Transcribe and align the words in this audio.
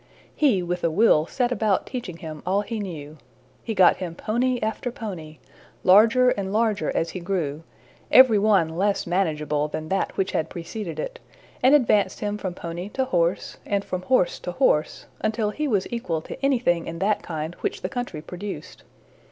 He 0.35 0.63
with 0.63 0.83
a 0.83 0.89
will 0.89 1.27
set 1.27 1.51
about 1.51 1.85
teaching 1.85 2.17
him 2.17 2.41
all 2.43 2.61
he 2.61 2.79
knew. 2.79 3.19
He 3.63 3.75
got 3.75 3.97
him 3.97 4.15
pony 4.15 4.57
after 4.59 4.91
pony, 4.91 5.37
larger 5.83 6.29
and 6.31 6.51
larger 6.51 6.89
as 6.97 7.11
he 7.11 7.19
grew, 7.19 7.61
every 8.11 8.39
one 8.39 8.69
less 8.69 9.05
manageable 9.05 9.67
than 9.67 9.89
that 9.89 10.17
which 10.17 10.31
had 10.31 10.49
preceded 10.49 10.99
it, 10.99 11.19
and 11.61 11.75
advanced 11.75 12.19
him 12.19 12.39
from 12.39 12.55
pony 12.55 12.89
to 12.89 13.05
horse, 13.05 13.57
and 13.63 13.85
from 13.85 14.01
horse 14.01 14.39
to 14.39 14.53
horse, 14.53 15.05
until 15.19 15.51
he 15.51 15.67
was 15.67 15.85
equal 15.91 16.23
to 16.23 16.43
anything 16.43 16.87
in 16.87 16.97
that 16.97 17.21
kind 17.21 17.53
which 17.59 17.83
the 17.83 17.87
country 17.87 18.23
produced. 18.23 18.81